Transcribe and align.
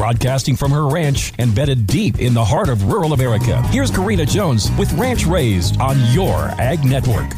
broadcasting 0.00 0.56
from 0.56 0.70
her 0.70 0.88
ranch 0.88 1.34
embedded 1.38 1.86
deep 1.86 2.20
in 2.20 2.32
the 2.32 2.42
heart 2.42 2.70
of 2.70 2.84
rural 2.84 3.12
America. 3.12 3.60
Here's 3.64 3.90
Karina 3.90 4.24
Jones 4.24 4.70
with 4.78 4.90
Ranch 4.94 5.26
Raised 5.26 5.78
on 5.78 5.98
your 6.14 6.34
Ag 6.58 6.82
Network. 6.86 7.30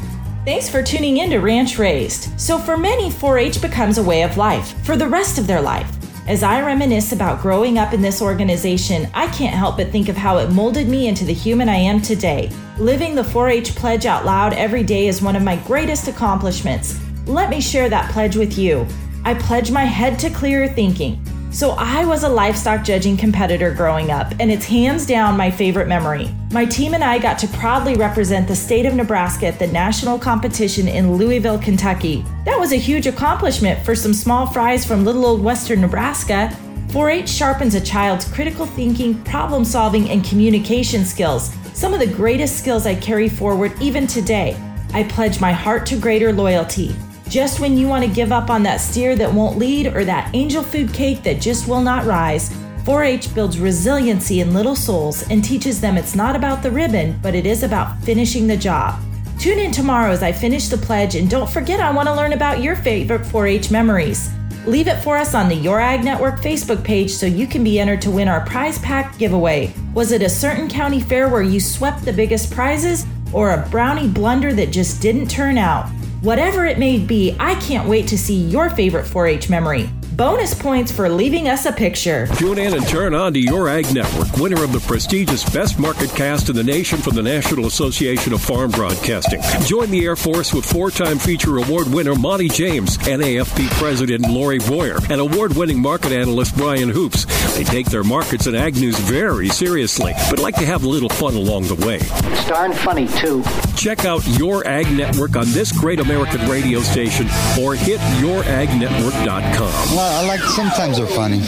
Thanks 0.44 0.68
for 0.68 0.80
tuning 0.80 1.16
in 1.16 1.30
to 1.30 1.40
Ranch 1.40 1.76
Raised. 1.76 2.38
So, 2.40 2.60
for 2.60 2.76
many, 2.76 3.10
4 3.10 3.38
H 3.38 3.60
becomes 3.60 3.98
a 3.98 4.02
way 4.04 4.22
of 4.22 4.36
life 4.36 4.80
for 4.84 4.96
the 4.96 5.08
rest 5.08 5.38
of 5.38 5.48
their 5.48 5.60
life. 5.60 5.90
As 6.28 6.44
I 6.44 6.64
reminisce 6.64 7.10
about 7.10 7.42
growing 7.42 7.78
up 7.78 7.92
in 7.92 8.00
this 8.00 8.22
organization, 8.22 9.08
I 9.12 9.26
can't 9.32 9.56
help 9.56 9.78
but 9.78 9.90
think 9.90 10.08
of 10.08 10.16
how 10.16 10.38
it 10.38 10.52
molded 10.52 10.86
me 10.86 11.08
into 11.08 11.24
the 11.24 11.34
human 11.34 11.68
I 11.68 11.78
am 11.78 12.00
today. 12.00 12.48
Living 12.78 13.16
the 13.16 13.24
4 13.24 13.48
H 13.48 13.74
pledge 13.74 14.06
out 14.06 14.24
loud 14.24 14.52
every 14.52 14.84
day 14.84 15.08
is 15.08 15.20
one 15.20 15.34
of 15.34 15.42
my 15.42 15.56
greatest 15.66 16.06
accomplishments. 16.06 17.00
Let 17.26 17.50
me 17.50 17.60
share 17.60 17.88
that 17.88 18.12
pledge 18.12 18.36
with 18.36 18.56
you. 18.56 18.86
I 19.24 19.34
pledge 19.34 19.72
my 19.72 19.84
head 19.84 20.16
to 20.20 20.30
clearer 20.30 20.68
thinking. 20.68 21.20
So, 21.52 21.72
I 21.72 22.06
was 22.06 22.24
a 22.24 22.30
livestock 22.30 22.82
judging 22.82 23.18
competitor 23.18 23.74
growing 23.74 24.10
up, 24.10 24.32
and 24.40 24.50
it's 24.50 24.64
hands 24.64 25.04
down 25.04 25.36
my 25.36 25.50
favorite 25.50 25.86
memory. 25.86 26.34
My 26.50 26.64
team 26.64 26.94
and 26.94 27.04
I 27.04 27.18
got 27.18 27.38
to 27.40 27.48
proudly 27.48 27.94
represent 27.94 28.48
the 28.48 28.56
state 28.56 28.86
of 28.86 28.94
Nebraska 28.94 29.48
at 29.48 29.58
the 29.58 29.66
national 29.66 30.18
competition 30.18 30.88
in 30.88 31.16
Louisville, 31.16 31.58
Kentucky. 31.58 32.24
That 32.46 32.58
was 32.58 32.72
a 32.72 32.76
huge 32.76 33.06
accomplishment 33.06 33.84
for 33.84 33.94
some 33.94 34.14
small 34.14 34.46
fries 34.46 34.86
from 34.86 35.04
little 35.04 35.26
old 35.26 35.44
western 35.44 35.82
Nebraska. 35.82 36.56
4 36.88 37.10
H 37.10 37.28
sharpens 37.28 37.74
a 37.74 37.80
child's 37.82 38.24
critical 38.32 38.64
thinking, 38.64 39.22
problem 39.24 39.62
solving, 39.62 40.08
and 40.08 40.24
communication 40.24 41.04
skills, 41.04 41.54
some 41.74 41.92
of 41.92 42.00
the 42.00 42.06
greatest 42.06 42.56
skills 42.56 42.86
I 42.86 42.94
carry 42.94 43.28
forward 43.28 43.74
even 43.78 44.06
today. 44.06 44.56
I 44.94 45.02
pledge 45.02 45.38
my 45.38 45.52
heart 45.52 45.84
to 45.86 45.98
greater 45.98 46.32
loyalty. 46.32 46.96
Just 47.32 47.60
when 47.60 47.78
you 47.78 47.88
want 47.88 48.04
to 48.04 48.10
give 48.10 48.30
up 48.30 48.50
on 48.50 48.62
that 48.64 48.76
steer 48.76 49.16
that 49.16 49.32
won't 49.32 49.56
lead 49.56 49.86
or 49.86 50.04
that 50.04 50.30
angel 50.34 50.62
food 50.62 50.92
cake 50.92 51.22
that 51.22 51.40
just 51.40 51.66
will 51.66 51.80
not 51.80 52.04
rise, 52.04 52.54
4 52.84 53.04
H 53.04 53.34
builds 53.34 53.58
resiliency 53.58 54.42
in 54.42 54.52
little 54.52 54.76
souls 54.76 55.26
and 55.30 55.42
teaches 55.42 55.80
them 55.80 55.96
it's 55.96 56.14
not 56.14 56.36
about 56.36 56.62
the 56.62 56.70
ribbon, 56.70 57.18
but 57.22 57.34
it 57.34 57.46
is 57.46 57.62
about 57.62 57.98
finishing 58.02 58.46
the 58.46 58.56
job. 58.58 59.00
Tune 59.38 59.58
in 59.58 59.72
tomorrow 59.72 60.10
as 60.10 60.22
I 60.22 60.30
finish 60.30 60.68
the 60.68 60.76
pledge, 60.76 61.14
and 61.14 61.30
don't 61.30 61.48
forget 61.48 61.80
I 61.80 61.90
want 61.90 62.06
to 62.06 62.14
learn 62.14 62.34
about 62.34 62.60
your 62.60 62.76
favorite 62.76 63.24
4 63.24 63.46
H 63.46 63.70
memories. 63.70 64.30
Leave 64.66 64.86
it 64.86 65.02
for 65.02 65.16
us 65.16 65.32
on 65.32 65.48
the 65.48 65.54
Your 65.54 65.80
Ag 65.80 66.04
Network 66.04 66.38
Facebook 66.42 66.84
page 66.84 67.12
so 67.12 67.24
you 67.24 67.46
can 67.46 67.64
be 67.64 67.80
entered 67.80 68.02
to 68.02 68.10
win 68.10 68.28
our 68.28 68.44
prize 68.44 68.78
pack 68.80 69.16
giveaway. 69.16 69.72
Was 69.94 70.12
it 70.12 70.20
a 70.20 70.28
certain 70.28 70.68
county 70.68 71.00
fair 71.00 71.30
where 71.30 71.40
you 71.40 71.60
swept 71.60 72.04
the 72.04 72.12
biggest 72.12 72.52
prizes, 72.52 73.06
or 73.32 73.52
a 73.52 73.66
brownie 73.70 74.06
blunder 74.06 74.52
that 74.52 74.70
just 74.70 75.00
didn't 75.00 75.30
turn 75.30 75.56
out? 75.56 75.90
Whatever 76.22 76.66
it 76.66 76.78
may 76.78 77.00
be, 77.00 77.34
I 77.40 77.56
can't 77.56 77.88
wait 77.88 78.06
to 78.06 78.16
see 78.16 78.36
your 78.36 78.70
favorite 78.70 79.04
4 79.08 79.26
H 79.26 79.50
memory. 79.50 79.90
Bonus 80.12 80.54
points 80.54 80.92
for 80.92 81.08
leaving 81.08 81.48
us 81.48 81.66
a 81.66 81.72
picture. 81.72 82.28
Tune 82.36 82.58
in 82.58 82.74
and 82.74 82.86
turn 82.86 83.12
on 83.12 83.32
to 83.32 83.40
your 83.40 83.68
Ag 83.68 83.92
Network, 83.92 84.32
winner 84.36 84.62
of 84.62 84.70
the 84.72 84.78
prestigious 84.78 85.42
Best 85.50 85.80
Market 85.80 86.10
Cast 86.10 86.48
in 86.48 86.54
the 86.54 86.62
nation 86.62 86.98
from 86.98 87.16
the 87.16 87.24
National 87.24 87.66
Association 87.66 88.32
of 88.32 88.40
Farm 88.40 88.70
Broadcasting. 88.70 89.42
Join 89.64 89.90
the 89.90 90.04
Air 90.04 90.14
Force 90.14 90.54
with 90.54 90.64
four 90.64 90.92
time 90.92 91.18
feature 91.18 91.56
award 91.56 91.88
winner 91.92 92.14
Monty 92.14 92.48
James, 92.48 92.98
NAFB 92.98 93.68
President 93.70 94.28
Lori 94.28 94.60
Boyer, 94.60 94.98
and 95.10 95.20
award 95.20 95.56
winning 95.56 95.82
market 95.82 96.12
analyst 96.12 96.56
Brian 96.56 96.88
Hoops. 96.88 97.24
They 97.56 97.64
take 97.64 97.86
their 97.86 98.04
markets 98.04 98.46
and 98.46 98.56
ag 98.56 98.76
news 98.76 98.96
very 98.96 99.48
seriously, 99.48 100.12
but 100.30 100.38
like 100.38 100.54
to 100.54 100.66
have 100.66 100.84
a 100.84 100.88
little 100.88 101.08
fun 101.08 101.34
along 101.34 101.64
the 101.64 101.84
way. 101.84 101.96
It's 101.96 102.46
darn 102.46 102.72
funny, 102.74 103.08
too. 103.08 103.42
Check 103.82 104.04
out 104.04 104.24
Your 104.38 104.64
Ag 104.64 104.96
Network 104.96 105.34
on 105.34 105.44
this 105.50 105.72
great 105.72 105.98
American 105.98 106.48
radio 106.48 106.78
station 106.82 107.26
or 107.60 107.74
hit 107.74 107.98
youragnetwork.com. 108.22 109.96
Well, 109.96 110.24
I 110.24 110.24
like 110.24 110.38
sometimes 110.38 110.98
they're 110.98 111.06
funny. 111.08 111.40